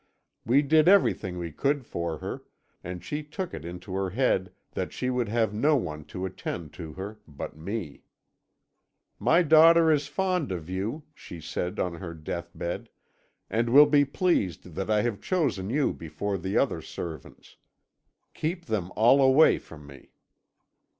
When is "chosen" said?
15.21-15.69